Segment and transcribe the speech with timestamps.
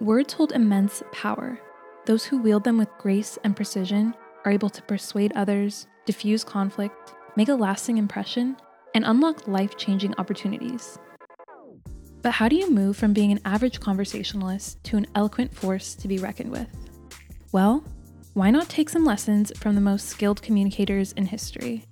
[0.00, 1.60] Words hold immense power.
[2.06, 4.14] Those who wield them with grace and precision
[4.46, 8.56] are able to persuade others, diffuse conflict, make a lasting impression,
[8.94, 10.98] and unlock life changing opportunities.
[12.22, 16.08] But how do you move from being an average conversationalist to an eloquent force to
[16.08, 16.68] be reckoned with?
[17.52, 17.84] Well,
[18.32, 21.84] why not take some lessons from the most skilled communicators in history?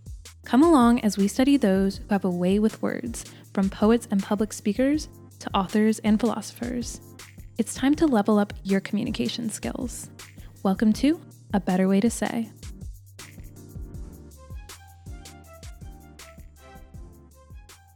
[0.46, 4.22] Come along as we study those who have a way with words, from poets and
[4.22, 7.02] public speakers to authors and philosophers.
[7.58, 10.08] It's time to level up your communication skills.
[10.62, 11.20] Welcome to
[11.52, 12.50] A Better Way to Say.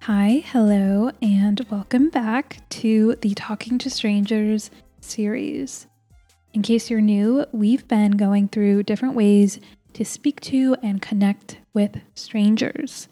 [0.01, 5.87] Hi, hello, and welcome back to the Talking to Strangers series.
[6.52, 9.60] In case you're new, we've been going through different ways
[9.92, 13.06] to speak to and connect with strangers.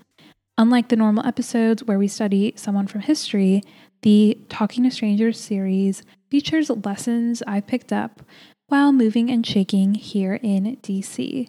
[0.58, 3.62] Unlike the normal episodes where we study someone from history,
[4.02, 8.22] the Talking to Strangers series features lessons I picked up
[8.68, 11.48] while moving and shaking here in DC.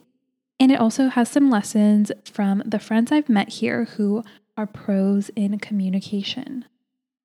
[0.60, 4.24] And it also has some lessons from the friends I've met here who
[4.58, 6.66] are pros in communication.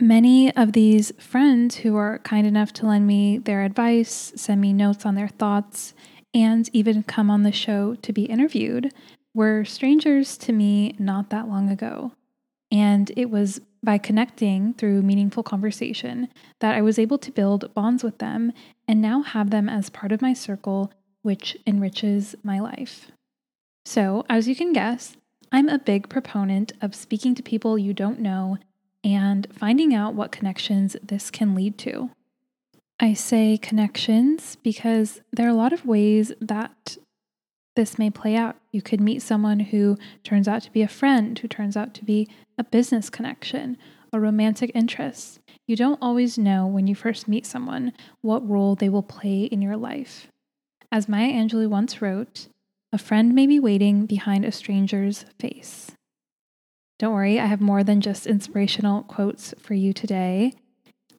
[0.00, 4.72] Many of these friends who are kind enough to lend me their advice, send me
[4.72, 5.94] notes on their thoughts,
[6.34, 8.92] and even come on the show to be interviewed
[9.34, 12.12] were strangers to me not that long ago.
[12.70, 18.02] And it was by connecting through meaningful conversation that I was able to build bonds
[18.02, 18.52] with them
[18.88, 23.12] and now have them as part of my circle, which enriches my life.
[23.84, 25.16] So, as you can guess,
[25.52, 28.58] I'm a big proponent of speaking to people you don't know
[29.04, 32.10] and finding out what connections this can lead to.
[32.98, 36.96] I say connections because there are a lot of ways that
[37.76, 38.56] this may play out.
[38.72, 42.04] You could meet someone who turns out to be a friend, who turns out to
[42.04, 43.76] be a business connection,
[44.12, 45.38] a romantic interest.
[45.66, 49.62] You don't always know when you first meet someone what role they will play in
[49.62, 50.28] your life.
[50.90, 52.48] As Maya Angelou once wrote,
[52.92, 55.90] a friend may be waiting behind a stranger's face.
[56.98, 60.54] Don't worry, I have more than just inspirational quotes for you today.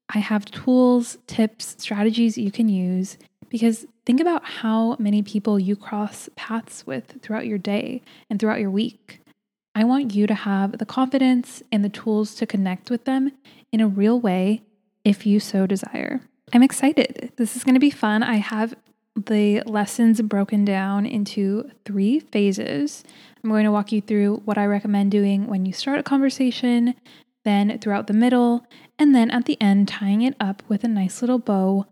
[0.10, 3.18] I have tools, tips, strategies you can use
[3.50, 8.62] because think about how many people you cross paths with throughout your day and throughout
[8.62, 9.20] your week.
[9.76, 13.34] I want you to have the confidence and the tools to connect with them
[13.74, 14.62] in a real way
[15.04, 16.22] if you so desire.
[16.54, 17.34] I'm excited.
[17.36, 18.24] This is going to be fun.
[18.24, 18.76] I have
[19.18, 23.04] the lessons broken down into three phases.
[23.44, 26.96] I'm going to walk you through what I recommend doing when you start a conversation,
[27.44, 28.66] then throughout the middle,
[28.98, 31.88] and then at the end, tying it up with a nice little bow,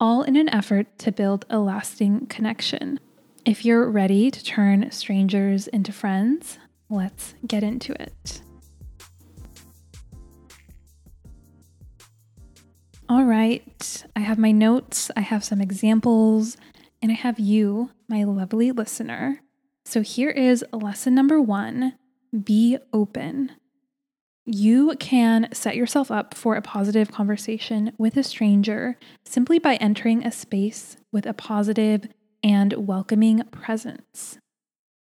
[0.00, 2.98] all in an effort to build a lasting connection.
[3.44, 8.40] If you're ready to turn strangers into friends, let's get into it.
[13.08, 16.56] All right, I have my notes, I have some examples,
[17.02, 19.40] and I have you, my lovely listener.
[19.84, 21.94] So here is lesson number one
[22.42, 23.52] be open.
[24.46, 30.24] You can set yourself up for a positive conversation with a stranger simply by entering
[30.24, 32.06] a space with a positive
[32.42, 34.38] and welcoming presence.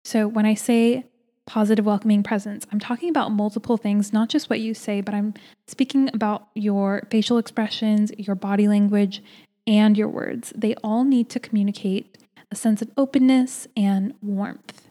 [0.04, 1.06] So, when I say
[1.44, 5.34] positive, welcoming presence, I'm talking about multiple things, not just what you say, but I'm
[5.66, 9.24] speaking about your facial expressions, your body language,
[9.66, 10.52] and your words.
[10.56, 12.16] They all need to communicate
[12.52, 14.88] a sense of openness and warmth.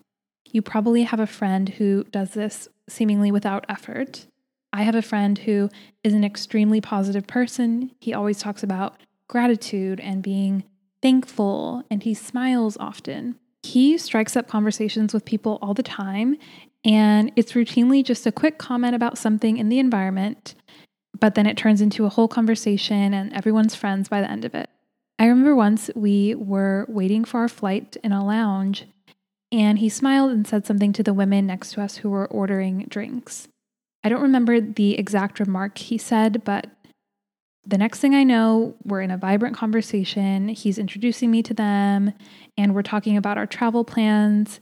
[0.52, 4.28] You probably have a friend who does this seemingly without effort.
[4.74, 5.70] I have a friend who
[6.04, 7.92] is an extremely positive person.
[8.00, 8.96] He always talks about
[9.28, 10.64] gratitude and being
[11.02, 13.36] thankful, and he smiles often.
[13.64, 16.38] He strikes up conversations with people all the time,
[16.84, 20.56] and it's routinely just a quick comment about something in the environment,
[21.20, 24.56] but then it turns into a whole conversation, and everyone's friends by the end of
[24.56, 24.70] it.
[25.20, 28.86] I remember once we were waiting for our flight in a lounge,
[29.52, 32.86] and he smiled and said something to the women next to us who were ordering
[32.90, 33.48] drinks.
[34.04, 36.68] I don't remember the exact remark he said, but
[37.66, 40.48] the next thing I know, we're in a vibrant conversation.
[40.50, 42.14] He's introducing me to them,
[42.58, 44.60] and we're talking about our travel plans.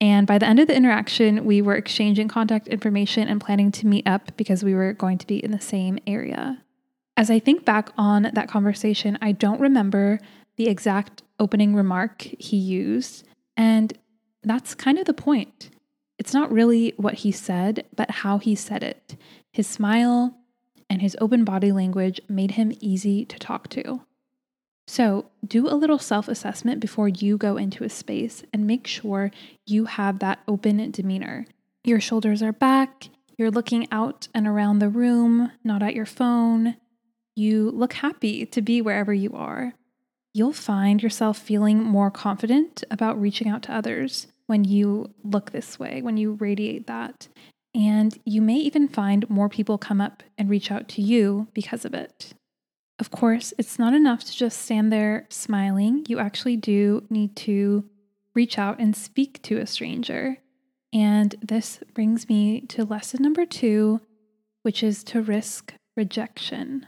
[0.00, 3.86] And by the end of the interaction, we were exchanging contact information and planning to
[3.86, 6.62] meet up because we were going to be in the same area.
[7.16, 10.20] As I think back on that conversation, I don't remember
[10.56, 13.26] the exact opening remark he used.
[13.56, 13.92] And
[14.42, 15.70] that's kind of the point.
[16.18, 19.16] It's not really what he said, but how he said it.
[19.52, 20.36] His smile
[20.90, 24.02] and his open body language made him easy to talk to.
[24.86, 29.30] So, do a little self assessment before you go into a space and make sure
[29.66, 31.46] you have that open demeanor.
[31.84, 36.76] Your shoulders are back, you're looking out and around the room, not at your phone.
[37.36, 39.74] you look happy to be wherever you are.
[40.34, 45.78] You'll find yourself feeling more confident about reaching out to others when you look this
[45.78, 47.28] way, when you radiate that.
[47.74, 51.84] And you may even find more people come up and reach out to you because
[51.84, 52.32] of it.
[52.98, 56.04] Of course, it's not enough to just stand there smiling.
[56.08, 57.84] You actually do need to
[58.34, 60.38] reach out and speak to a stranger.
[60.92, 64.00] And this brings me to lesson number two,
[64.62, 66.86] which is to risk rejection.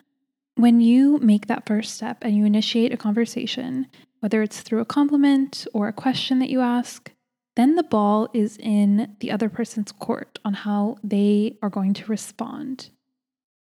[0.55, 3.87] When you make that first step and you initiate a conversation,
[4.21, 7.13] whether it's through a compliment or a question that you ask,
[7.57, 12.07] then the ball is in the other person's court on how they are going to
[12.07, 12.91] respond.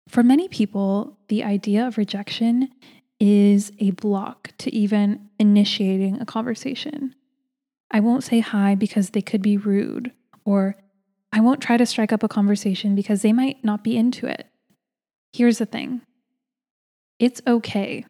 [0.09, 2.69] For many people, the idea of rejection
[3.19, 7.15] is a block to even initiating a conversation.
[7.91, 10.13] I won't say hi because they could be rude,
[10.45, 10.77] or
[11.33, 14.47] I won't try to strike up a conversation because they might not be into it.
[15.33, 16.03] Here's the thing
[17.19, 18.07] it's okay.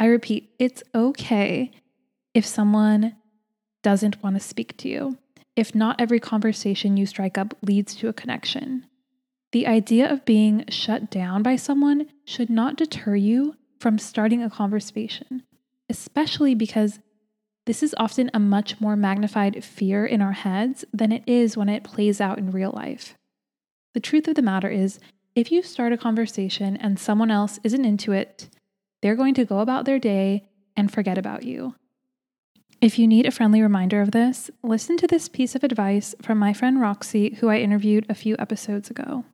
[0.00, 1.70] I repeat, it's okay
[2.34, 3.16] if someone
[3.82, 5.18] doesn't want to speak to you,
[5.56, 8.86] if not every conversation you strike up leads to a connection.
[9.52, 14.50] The idea of being shut down by someone should not deter you from starting a
[14.50, 15.42] conversation,
[15.88, 16.98] especially because
[17.66, 21.68] this is often a much more magnified fear in our heads than it is when
[21.68, 23.14] it plays out in real life.
[23.94, 24.98] The truth of the matter is,
[25.34, 28.48] if you start a conversation and someone else isn't into it,
[29.02, 31.74] they're going to go about their day and forget about you.
[32.80, 36.38] If you need a friendly reminder of this, listen to this piece of advice from
[36.38, 39.24] my friend Roxy, who I interviewed a few episodes ago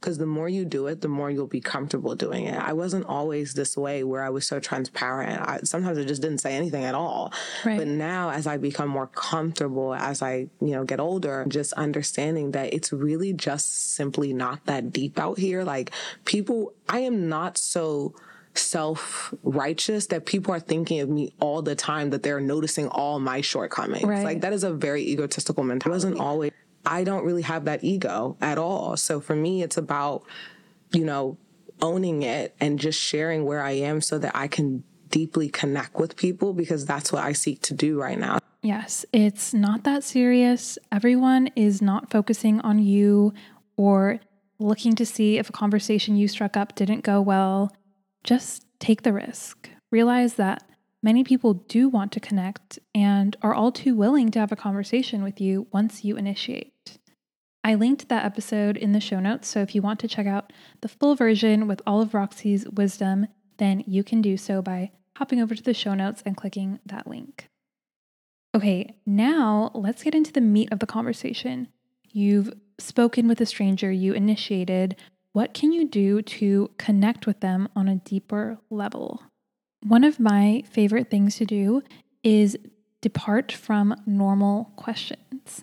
[0.00, 2.54] because the more you do it, the more you'll be comfortable doing it.
[2.54, 5.40] I wasn't always this way where I was so transparent.
[5.40, 7.32] I, sometimes I just didn't say anything at all.
[7.64, 7.78] Right.
[7.78, 12.52] But now, as I become more comfortable, as I you know get older, just understanding
[12.52, 15.64] that it's really just simply not that deep out here.
[15.64, 15.90] Like
[16.24, 18.14] people, I am not so
[18.58, 23.18] self righteous that people are thinking of me all the time that they're noticing all
[23.18, 24.04] my shortcomings.
[24.04, 24.24] Right.
[24.24, 25.90] Like that is a very egotistical mentality.
[25.90, 26.52] It wasn't always
[26.84, 28.96] I don't really have that ego at all.
[28.96, 30.24] So for me, it's about,
[30.92, 31.36] you know,
[31.82, 36.16] owning it and just sharing where I am so that I can deeply connect with
[36.16, 38.38] people because that's what I seek to do right now.
[38.62, 40.78] Yes, it's not that serious.
[40.90, 43.32] Everyone is not focusing on you
[43.76, 44.20] or
[44.58, 47.72] looking to see if a conversation you struck up didn't go well.
[48.28, 49.70] Just take the risk.
[49.90, 50.62] Realize that
[51.02, 55.22] Many people do want to connect and are all too willing to have a conversation
[55.22, 56.98] with you once you initiate.
[57.62, 60.52] I linked that episode in the show notes, so if you want to check out
[60.80, 63.28] the full version with all of Roxy's wisdom,
[63.58, 67.06] then you can do so by hopping over to the show notes and clicking that
[67.06, 67.48] link.
[68.54, 71.68] Okay, now let's get into the meat of the conversation.
[72.10, 74.96] You've spoken with a stranger you initiated.
[75.38, 79.22] What can you do to connect with them on a deeper level?
[79.86, 81.84] One of my favorite things to do
[82.24, 82.58] is
[83.02, 85.62] depart from normal questions.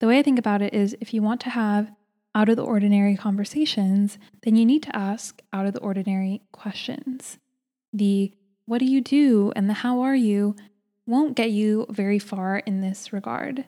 [0.00, 1.90] The way I think about it is if you want to have
[2.34, 7.38] out of the ordinary conversations, then you need to ask out of the ordinary questions.
[7.94, 8.34] The
[8.66, 10.54] what do you do and the how are you
[11.06, 13.64] won't get you very far in this regard.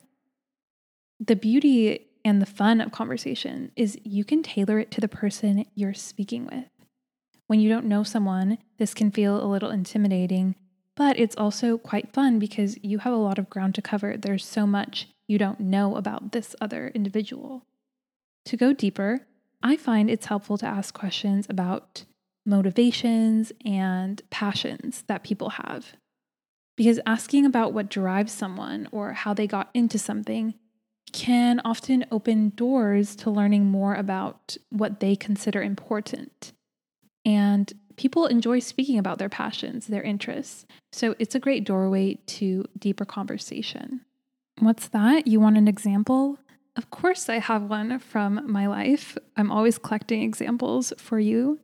[1.19, 5.67] The beauty and the fun of conversation is you can tailor it to the person
[5.75, 6.69] you're speaking with.
[7.47, 10.55] When you don't know someone, this can feel a little intimidating,
[10.97, 14.17] but it's also quite fun because you have a lot of ground to cover.
[14.17, 17.65] There's so much you don't know about this other individual.
[18.47, 19.27] To go deeper,
[19.63, 22.05] I find it's helpful to ask questions about
[22.47, 25.95] motivations and passions that people have.
[26.77, 30.55] Because asking about what drives someone or how they got into something
[31.13, 36.53] can often open doors to learning more about what they consider important.
[37.25, 40.65] And people enjoy speaking about their passions, their interests.
[40.93, 44.01] So it's a great doorway to deeper conversation.
[44.59, 45.27] What's that?
[45.27, 46.39] You want an example?
[46.77, 49.19] Of course, I have one from my life.
[49.37, 51.61] I'm always collecting examples for you.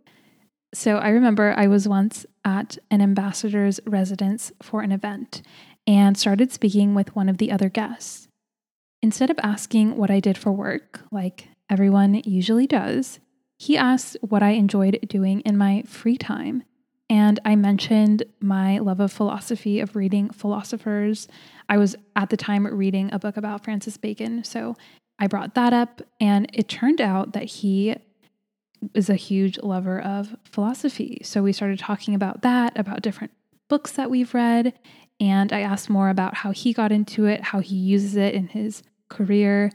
[0.75, 5.43] So I remember I was once at an ambassador's residence for an event
[5.87, 8.26] and started speaking with one of the other guests.
[9.03, 13.21] Instead of asking what I did for work, like everyone usually does,
[13.59, 16.63] he asked what I enjoyed doing in my free time.
[17.09, 21.29] And I mentioned my love of philosophy, of reading philosophers.
[21.69, 24.43] I was at the time reading a book about Francis Bacon.
[24.43, 24.77] So
[25.19, 27.97] I brought that up, and it turned out that he
[28.93, 31.21] is a huge lover of philosophy.
[31.23, 33.33] So we started talking about that, about different
[33.69, 34.75] books that we've read.
[35.19, 38.49] And I asked more about how he got into it, how he uses it in
[38.49, 39.71] his career.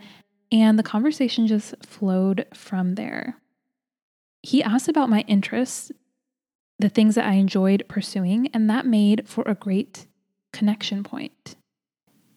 [0.51, 3.41] And the conversation just flowed from there
[4.43, 5.91] he asked about my interests,
[6.79, 10.07] the things that I enjoyed pursuing, and that made for a great
[10.51, 11.55] connection point.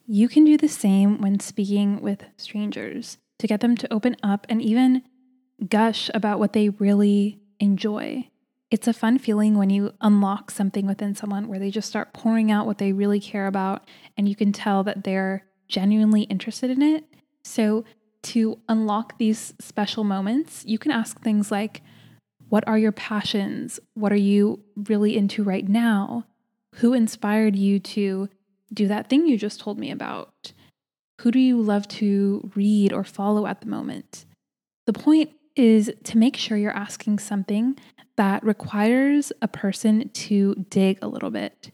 [0.06, 4.46] You can do the same when speaking with strangers to get them to open up
[4.50, 5.02] and even
[5.66, 8.28] gush about what they really enjoy.
[8.70, 12.50] It's a fun feeling when you unlock something within someone where they just start pouring
[12.50, 16.82] out what they really care about, and you can tell that they're genuinely interested in
[16.82, 17.04] it.
[17.44, 17.84] So,
[18.22, 21.82] to unlock these special moments, you can ask things like,
[22.48, 23.78] What are your passions?
[23.94, 26.26] What are you really into right now?
[26.76, 28.28] Who inspired you to
[28.72, 30.52] do that thing you just told me about?
[31.20, 34.24] Who do you love to read or follow at the moment?
[34.86, 37.78] The point is to make sure you're asking something
[38.16, 41.70] that requires a person to dig a little bit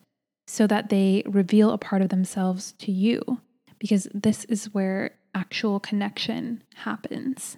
[0.47, 3.41] so that they reveal a part of themselves to you,
[3.79, 7.57] because this is where actual connection happens.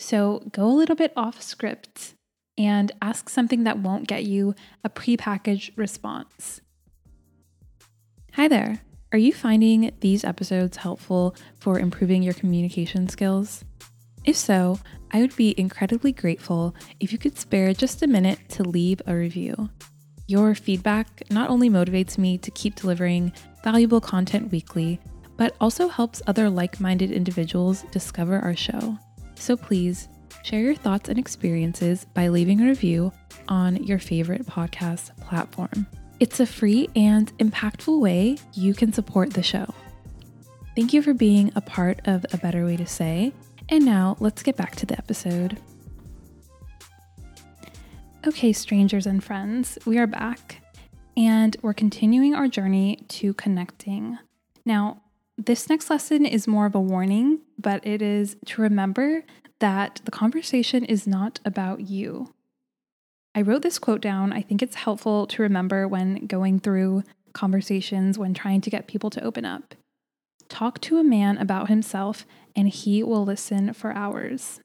[0.00, 2.14] So go a little bit off script
[2.58, 6.60] and ask something that won't get you a prepackaged response.
[8.32, 8.80] Hi there.
[9.12, 13.64] Are you finding these episodes helpful for improving your communication skills?
[14.24, 14.78] If so,
[15.10, 19.14] I would be incredibly grateful if you could spare just a minute to leave a
[19.14, 19.70] review.
[20.28, 23.32] Your feedback not only motivates me to keep delivering
[23.64, 25.00] valuable content weekly,
[25.36, 28.96] but also helps other like minded individuals discover our show.
[29.34, 30.08] So please
[30.44, 33.12] share your thoughts and experiences by leaving a review
[33.48, 35.86] on your favorite podcast platform.
[36.20, 39.66] It's a free and impactful way you can support the show.
[40.76, 43.32] Thank you for being a part of A Better Way to Say
[43.72, 45.56] and now let's get back to the episode.
[48.26, 50.62] Okay, strangers and friends, we are back
[51.16, 54.18] and we're continuing our journey to connecting.
[54.66, 55.00] Now,
[55.38, 59.24] this next lesson is more of a warning, but it is to remember
[59.60, 62.34] that the conversation is not about you.
[63.34, 64.34] I wrote this quote down.
[64.34, 69.08] I think it's helpful to remember when going through conversations, when trying to get people
[69.08, 69.74] to open up.
[70.50, 72.26] Talk to a man about himself
[72.56, 74.60] and he will listen for hours.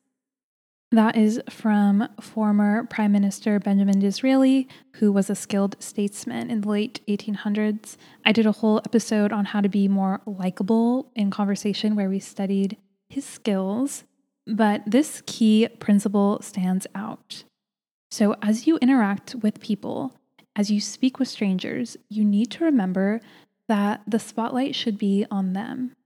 [0.92, 6.70] That is from former Prime Minister Benjamin Disraeli, who was a skilled statesman in the
[6.70, 7.98] late 1800s.
[8.26, 12.20] I did a whole episode on how to be more likable in conversation where we
[12.20, 12.78] studied
[13.10, 14.06] his skills,
[14.46, 17.44] but this key principle stands out.
[18.10, 20.14] So, as you interact with people,
[20.56, 23.20] as you speak with strangers, you need to remember
[23.68, 25.98] that the spotlight should be on them.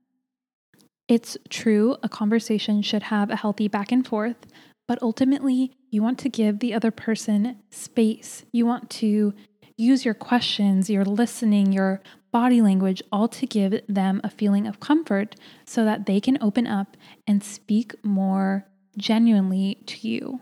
[1.11, 4.47] It's true, a conversation should have a healthy back and forth,
[4.87, 8.45] but ultimately, you want to give the other person space.
[8.53, 9.33] You want to
[9.75, 12.01] use your questions, your listening, your
[12.31, 16.65] body language, all to give them a feeling of comfort so that they can open
[16.65, 16.95] up
[17.27, 18.65] and speak more
[18.97, 20.39] genuinely to you.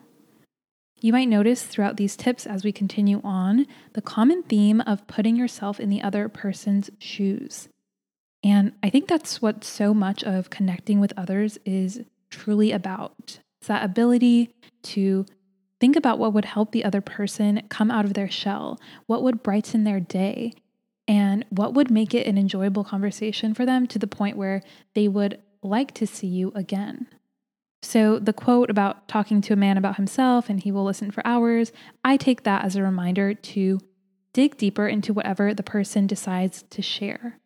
[1.02, 5.36] You might notice throughout these tips as we continue on the common theme of putting
[5.36, 7.70] yourself in the other person's shoes.
[8.44, 13.40] And I think that's what so much of connecting with others is truly about.
[13.60, 14.54] It's that ability
[14.84, 15.26] to
[15.80, 19.44] think about what would help the other person come out of their shell, what would
[19.44, 20.54] brighten their day,
[21.08, 24.62] and what would make it an enjoyable conversation for them to the point where
[24.94, 27.08] they would like to see you again.
[27.82, 31.26] So, the quote about talking to a man about himself and he will listen for
[31.26, 31.72] hours,
[32.04, 33.80] I take that as a reminder to
[34.34, 37.40] dig deeper into whatever the person decides to share.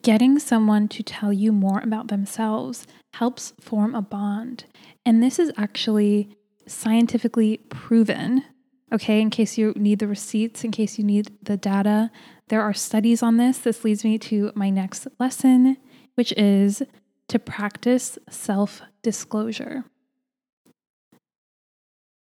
[0.00, 4.64] Getting someone to tell you more about themselves helps form a bond.
[5.04, 6.30] And this is actually
[6.66, 8.44] scientifically proven.
[8.92, 12.10] Okay, in case you need the receipts, in case you need the data,
[12.48, 13.58] there are studies on this.
[13.58, 15.76] This leads me to my next lesson,
[16.14, 16.82] which is
[17.28, 19.84] to practice self disclosure.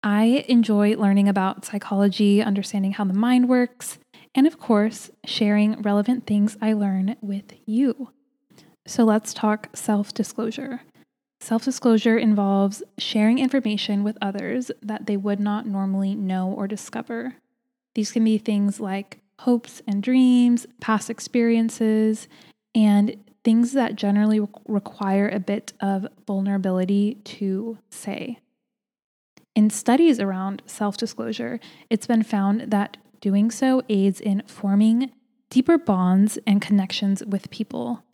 [0.02, 3.98] I enjoy learning about psychology, understanding how the mind works,
[4.34, 8.10] and of course, sharing relevant things I learn with you.
[8.86, 10.82] So let's talk self disclosure.
[11.40, 17.34] Self disclosure involves sharing information with others that they would not normally know or discover.
[17.94, 22.28] These can be things like hopes and dreams, past experiences,
[22.74, 28.38] and things that generally require a bit of vulnerability to say.
[29.54, 35.10] In studies around self disclosure, it's been found that Doing so aids in forming
[35.48, 38.04] deeper bonds and connections with people.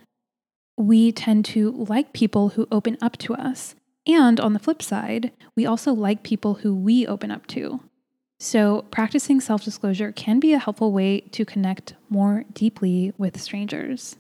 [0.76, 3.74] We tend to like people who open up to us.
[4.06, 7.80] And on the flip side, we also like people who we open up to.
[8.38, 14.16] So, practicing self disclosure can be a helpful way to connect more deeply with strangers.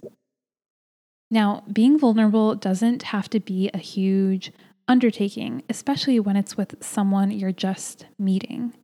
[1.30, 4.50] Now, being vulnerable doesn't have to be a huge
[4.88, 8.74] undertaking, especially when it's with someone you're just meeting.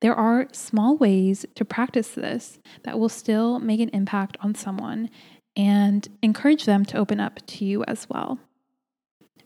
[0.00, 5.10] There are small ways to practice this that will still make an impact on someone
[5.56, 8.38] and encourage them to open up to you as well.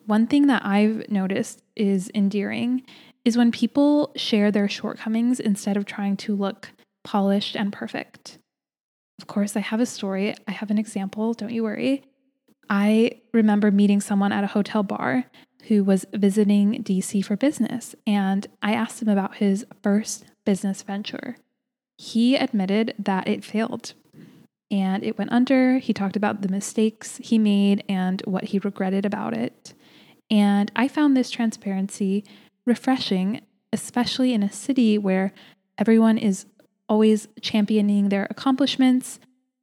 [0.07, 2.85] One thing that I've noticed is endearing
[3.25, 6.71] is when people share their shortcomings instead of trying to look
[7.05, 8.39] polished and perfect.
[9.19, 12.03] Of course, I have a story, I have an example, don't you worry.
[12.69, 15.25] I remember meeting someone at a hotel bar
[15.69, 21.37] who was visiting DC for business, and I asked him about his first business venture.
[21.97, 23.95] He admitted that it failed
[24.71, 25.79] and it went under.
[25.79, 29.75] He talked about the mistakes he made and what he regretted about it.
[30.31, 32.25] And I found this transparency
[32.67, 35.33] refreshing, especially in a city where
[35.79, 36.47] everyone is
[36.89, 39.21] always championing their accomplishments.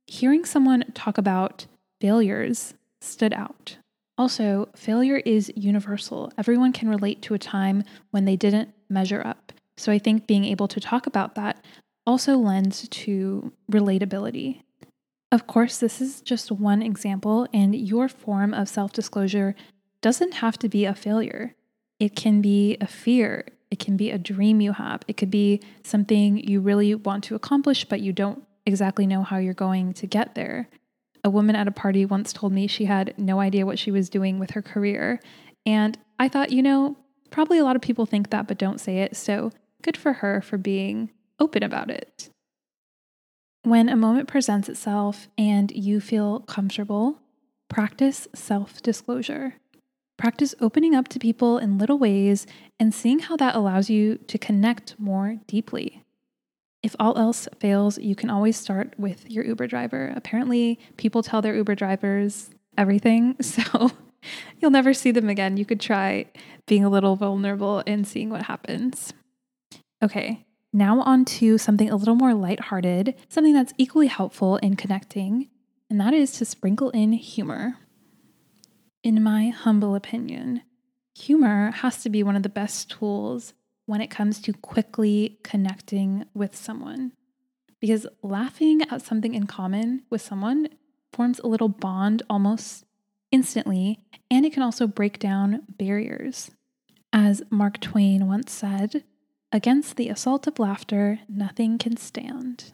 [0.08, 1.66] Hearing someone talk about
[2.00, 3.78] failures stood out.
[4.18, 6.32] Also, failure is universal.
[6.38, 9.52] Everyone can relate to a time when they didn't measure up.
[9.82, 11.66] So I think being able to talk about that
[12.06, 14.62] also lends to relatability.
[15.32, 19.56] Of course, this is just one example, and your form of self disclosure
[20.02, 21.56] doesn't have to be a failure.
[22.00, 25.62] It can be a fear, it can be a dream you have, it could be
[25.84, 30.06] something you really want to accomplish, but you don't exactly know how you're going to
[30.06, 30.70] get there.
[31.24, 34.10] A woman at a party once told me she had no idea what she was
[34.10, 35.20] doing with her career.
[35.66, 36.98] And I thought, you know,
[37.32, 39.16] probably a lot of people think that, but don't say it.
[39.16, 42.30] So good for her for being open about it.
[43.64, 47.20] When a moment presents itself and you feel comfortable,
[47.70, 49.56] practice self disclosure.
[50.18, 52.46] Practice opening up to people in little ways
[52.80, 56.04] and seeing how that allows you to connect more deeply.
[56.84, 60.12] If all else fails, you can always start with your Uber driver.
[60.16, 63.92] Apparently, people tell their Uber drivers everything, so
[64.60, 65.58] you'll never see them again.
[65.58, 66.26] You could try
[66.68, 69.14] being a little vulnerable and seeing what happens.
[70.04, 75.50] Okay, now, on to something a little more lighthearted, something that's equally helpful in connecting,
[75.90, 77.78] and that is to sprinkle in humor.
[79.04, 80.62] In my humble opinion,
[81.14, 83.54] humor has to be one of the best tools
[83.86, 87.12] when it comes to quickly connecting with someone.
[87.82, 90.70] Because laughing at something in common with someone
[91.12, 92.86] forms a little bond almost
[93.30, 96.52] instantly, and it can also break down barriers.
[97.12, 99.04] As Mark Twain once said,
[99.54, 102.74] Against the assault of laughter, nothing can stand.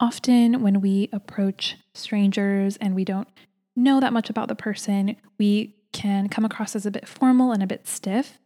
[0.00, 3.28] Often, when we approach strangers and we don't
[3.76, 7.62] know that much about the person, we can come across as a bit formal and
[7.62, 8.38] a bit stiff.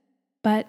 [0.45, 0.69] But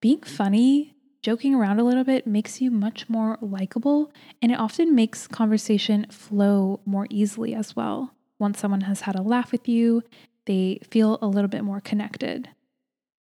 [0.00, 4.94] being funny, joking around a little bit, makes you much more likable, and it often
[4.94, 8.14] makes conversation flow more easily as well.
[8.38, 10.02] Once someone has had a laugh with you,
[10.46, 12.48] they feel a little bit more connected.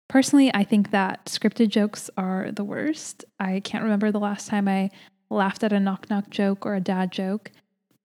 [0.10, 3.24] Personally, I think that scripted jokes are the worst.
[3.40, 4.90] I can't remember the last time I
[5.30, 7.52] laughed at a knock knock joke or a dad joke,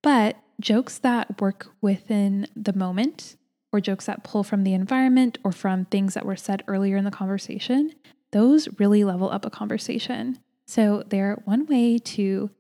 [0.03, 3.37] but jokes that work within the moment
[3.73, 7.05] or jokes that pull from the environment or from things that were said earlier in
[7.05, 7.93] the conversation,
[8.33, 10.39] those really level up a conversation.
[10.67, 12.51] So they're one way to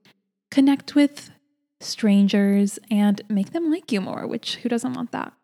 [0.50, 1.30] connect with
[1.80, 5.34] strangers and make them like you more, which who doesn't want that?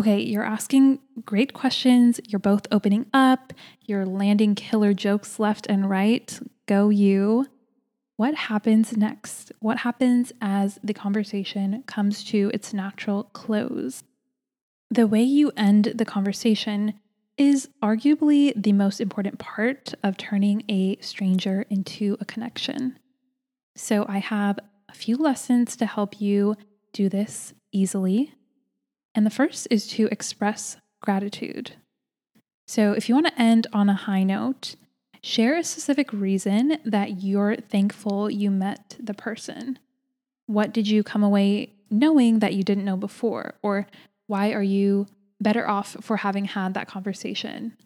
[0.00, 2.20] Okay, you're asking great questions.
[2.26, 3.52] You're both opening up.
[3.84, 6.40] You're landing killer jokes left and right.
[6.64, 7.44] Go you.
[8.16, 9.52] What happens next?
[9.58, 14.02] What happens as the conversation comes to its natural close?
[14.90, 16.94] The way you end the conversation
[17.36, 22.98] is arguably the most important part of turning a stranger into a connection.
[23.76, 24.58] So, I have
[24.88, 26.56] a few lessons to help you
[26.94, 28.32] do this easily.
[29.14, 31.72] And the first is to express gratitude.
[32.66, 34.76] So, if you want to end on a high note,
[35.22, 39.78] share a specific reason that you're thankful you met the person.
[40.46, 43.54] What did you come away knowing that you didn't know before?
[43.62, 43.86] Or
[44.26, 45.06] why are you
[45.40, 47.76] better off for having had that conversation?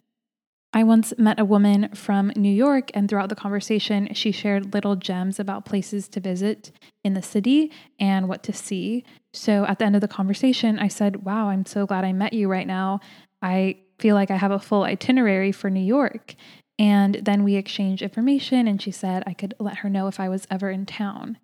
[0.77, 4.97] I once met a woman from New York, and throughout the conversation, she shared little
[4.97, 6.73] gems about places to visit
[7.05, 9.05] in the city and what to see.
[9.33, 12.33] So at the end of the conversation, I said, Wow, I'm so glad I met
[12.33, 12.99] you right now.
[13.41, 16.35] I feel like I have a full itinerary for New York.
[16.77, 20.29] And then we exchanged information, and she said I could let her know if I
[20.29, 21.39] was ever in town.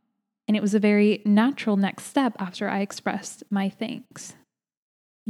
[0.48, 4.34] And it was a very natural next step after I expressed my thanks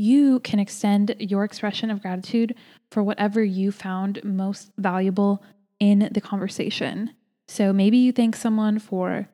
[0.01, 2.55] you can extend your expression of gratitude
[2.91, 5.43] for whatever you found most valuable
[5.79, 7.11] in the conversation.
[7.49, 9.29] So maybe you thank someone for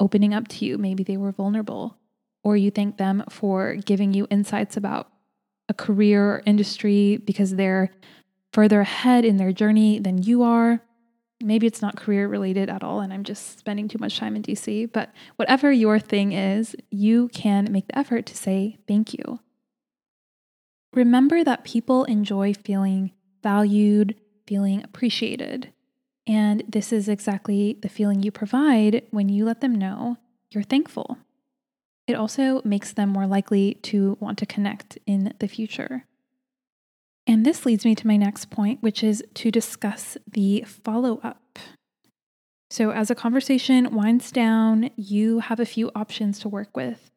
[0.00, 1.98] opening up to you, maybe they were vulnerable,
[2.42, 5.08] or you thank them for giving you insights about
[5.68, 7.92] a career or industry because they're
[8.52, 10.80] further ahead in their journey than you are.
[11.40, 14.42] maybe it's not career related at all and I'm just spending too much time in
[14.42, 19.38] DC, but whatever your thing is, you can make the effort to say thank you.
[20.94, 24.14] Remember that people enjoy feeling valued,
[24.46, 25.72] feeling appreciated.
[26.26, 30.16] And this is exactly the feeling you provide when you let them know
[30.50, 31.18] you're thankful.
[32.06, 36.06] It also makes them more likely to want to connect in the future.
[37.26, 41.58] And this leads me to my next point, which is to discuss the follow up.
[42.70, 47.10] So, as a conversation winds down, you have a few options to work with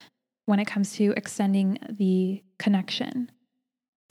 [0.46, 3.32] when it comes to extending the connection.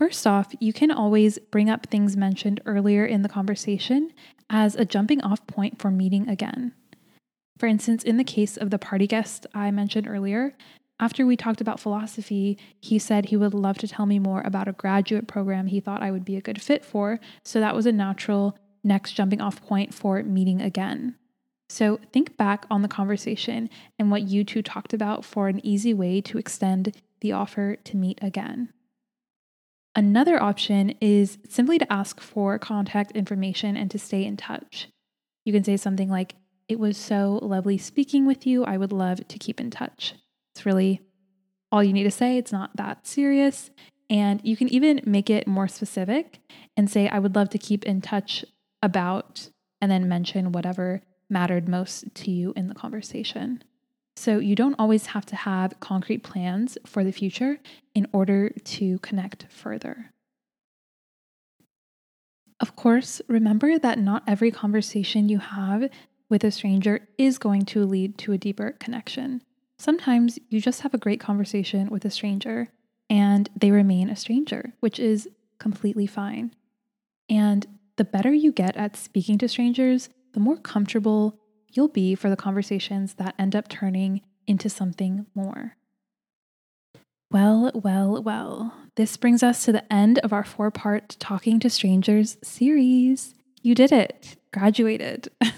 [0.00, 4.14] First off, you can always bring up things mentioned earlier in the conversation
[4.48, 6.72] as a jumping off point for meeting again.
[7.58, 10.56] For instance, in the case of the party guest I mentioned earlier,
[10.98, 14.68] after we talked about philosophy, he said he would love to tell me more about
[14.68, 17.20] a graduate program he thought I would be a good fit for.
[17.44, 21.16] So that was a natural next jumping off point for meeting again.
[21.68, 25.92] So think back on the conversation and what you two talked about for an easy
[25.92, 28.72] way to extend the offer to meet again.
[30.00, 34.88] Another option is simply to ask for contact information and to stay in touch.
[35.44, 36.36] You can say something like,
[36.68, 38.64] It was so lovely speaking with you.
[38.64, 40.14] I would love to keep in touch.
[40.54, 41.02] It's really
[41.70, 42.38] all you need to say.
[42.38, 43.68] It's not that serious.
[44.08, 46.38] And you can even make it more specific
[46.78, 48.42] and say, I would love to keep in touch
[48.82, 49.50] about,
[49.82, 53.62] and then mention whatever mattered most to you in the conversation.
[54.16, 57.58] So you don't always have to have concrete plans for the future
[57.94, 60.12] in order to connect further.
[62.60, 65.88] Of course, remember that not every conversation you have
[66.28, 69.42] with a stranger is going to lead to a deeper connection.
[69.78, 72.68] Sometimes you just have a great conversation with a stranger
[73.08, 76.54] and they remain a stranger, which is completely fine.
[77.30, 81.39] And the better you get at speaking to strangers, the more comfortable
[81.72, 85.76] you'll be for the conversations that end up turning into something more.
[87.30, 91.70] Well, well, well, this brings us to the end of our four part Talking to
[91.70, 93.34] Strangers series.
[93.62, 95.28] You did it, graduated.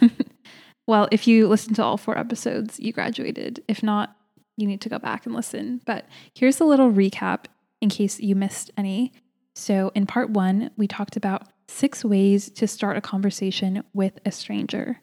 [0.86, 3.62] Well, if you listen to all four episodes, you graduated.
[3.68, 4.16] If not,
[4.56, 5.80] you need to go back and listen.
[5.86, 7.46] But here's a little recap
[7.80, 9.12] in case you missed any.
[9.54, 14.32] So, in part one, we talked about six ways to start a conversation with a
[14.32, 15.00] stranger.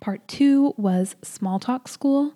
[0.00, 2.34] Part two was small talk school,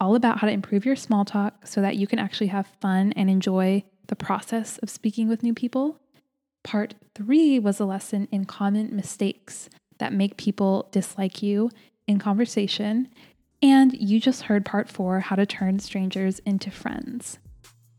[0.00, 3.12] all about how to improve your small talk so that you can actually have fun
[3.16, 5.98] and enjoy the process of speaking with new people.
[6.62, 11.70] Part three was a lesson in common mistakes that make people dislike you
[12.06, 13.08] in conversation.
[13.62, 17.38] And you just heard part four how to turn strangers into friends.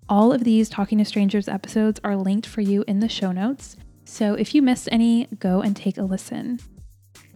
[0.08, 3.75] All of these Talking to Strangers episodes are linked for you in the show notes.
[4.06, 6.60] So if you missed any, go and take a listen.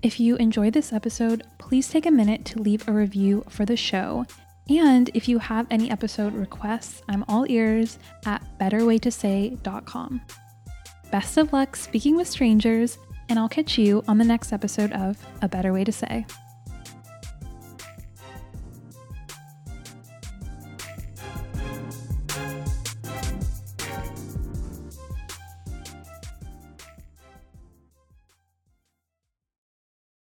[0.02, 3.78] If you enjoyed this episode, please take a minute to leave a review for the
[3.78, 4.26] show.
[4.68, 10.22] And if you have any episode requests, I'm all ears at betterwaytosay.com.
[11.12, 12.98] Best of luck speaking with strangers,
[13.30, 16.26] and I'll catch you on the next episode of A Better Way to Say.